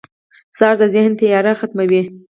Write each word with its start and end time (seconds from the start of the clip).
سهار 0.57 0.75
د 0.81 0.83
ذهن 0.95 1.11
تیاره 1.21 1.51
ختموي. 1.59 2.01